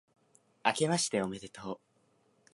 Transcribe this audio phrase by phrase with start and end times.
[0.65, 1.79] 明けましておめでとう